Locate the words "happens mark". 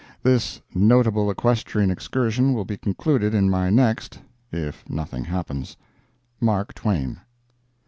5.25-6.73